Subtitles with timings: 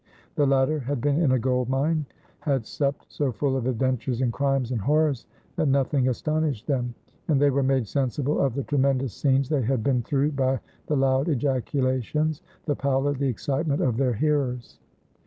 [0.33, 2.07] The latter had been in a gold mine;
[2.39, 5.27] had supped so full of adventures and crimes and horrors
[5.57, 6.95] that nothing astonished them,
[7.27, 10.97] and they were made sensible of the tremendous scenes they had been through by the
[10.97, 14.79] loud ejaculations, the pallor, the excitement of their hearers.